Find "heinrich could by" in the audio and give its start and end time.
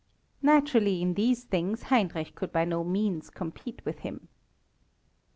1.83-2.65